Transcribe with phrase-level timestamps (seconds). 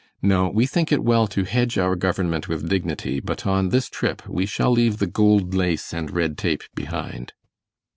[0.23, 4.27] No, we think it well to hedge our government with dignity, but on this trip
[4.27, 7.33] we shall leave the gold lace and red tape behind."